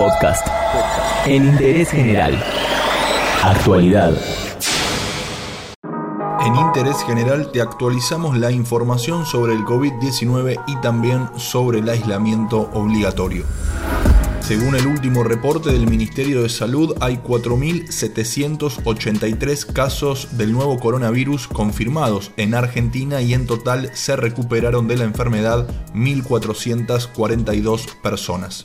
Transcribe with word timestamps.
Podcast. 0.00 0.46
En 1.26 1.44
interés 1.44 1.90
general. 1.90 2.42
Actualidad. 3.42 4.14
En 6.40 6.56
Interés 6.56 7.04
General 7.04 7.52
te 7.52 7.60
actualizamos 7.60 8.38
la 8.38 8.50
información 8.50 9.26
sobre 9.26 9.52
el 9.52 9.66
COVID-19 9.66 10.64
y 10.68 10.80
también 10.80 11.28
sobre 11.36 11.80
el 11.80 11.90
aislamiento 11.90 12.70
obligatorio. 12.72 13.44
Según 14.40 14.74
el 14.74 14.86
último 14.86 15.22
reporte 15.22 15.70
del 15.70 15.86
Ministerio 15.86 16.44
de 16.44 16.48
Salud, 16.48 16.96
hay 17.00 17.18
4.783 17.18 19.66
casos 19.66 20.38
del 20.38 20.52
nuevo 20.52 20.78
coronavirus 20.78 21.46
confirmados 21.46 22.30
en 22.38 22.54
Argentina 22.54 23.20
y 23.20 23.34
en 23.34 23.46
total 23.46 23.90
se 23.92 24.16
recuperaron 24.16 24.88
de 24.88 24.96
la 24.96 25.04
enfermedad 25.04 25.68
1.442 25.92 28.00
personas. 28.00 28.64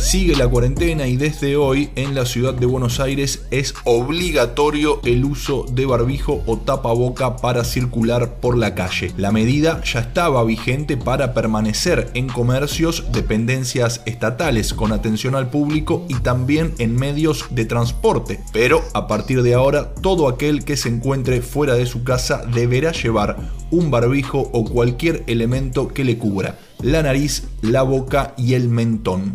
Sigue 0.00 0.34
la 0.34 0.48
cuarentena 0.48 1.06
y 1.06 1.16
desde 1.16 1.56
hoy 1.56 1.90
en 1.94 2.14
la 2.14 2.24
ciudad 2.24 2.54
de 2.54 2.64
Buenos 2.64 3.00
Aires 3.00 3.42
es 3.50 3.74
obligatorio 3.84 4.98
el 5.04 5.24
uso 5.24 5.66
de 5.70 5.84
barbijo 5.84 6.42
o 6.46 6.56
tapaboca 6.56 7.36
para 7.36 7.64
circular 7.64 8.40
por 8.40 8.56
la 8.56 8.74
calle. 8.74 9.12
La 9.18 9.30
medida 9.30 9.82
ya 9.84 10.00
estaba 10.00 10.42
vigente 10.42 10.96
para 10.96 11.34
permanecer 11.34 12.10
en 12.14 12.28
comercios, 12.28 13.12
dependencias 13.12 14.00
estatales 14.06 14.72
con 14.72 14.92
atención 14.92 15.34
al 15.34 15.50
público 15.50 16.06
y 16.08 16.14
también 16.14 16.74
en 16.78 16.96
medios 16.96 17.44
de 17.50 17.66
transporte. 17.66 18.40
Pero 18.52 18.82
a 18.94 19.06
partir 19.06 19.42
de 19.42 19.54
ahora 19.54 19.94
todo 19.94 20.28
aquel 20.28 20.64
que 20.64 20.78
se 20.78 20.88
encuentre 20.88 21.42
fuera 21.42 21.74
de 21.74 21.86
su 21.86 22.04
casa 22.04 22.42
deberá 22.52 22.92
llevar 22.92 23.36
un 23.70 23.90
barbijo 23.90 24.48
o 24.52 24.64
cualquier 24.64 25.22
elemento 25.26 25.88
que 25.88 26.04
le 26.04 26.16
cubra 26.18 26.58
la 26.82 27.02
nariz, 27.02 27.44
la 27.60 27.82
boca 27.82 28.34
y 28.36 28.54
el 28.54 28.68
mentón. 28.68 29.34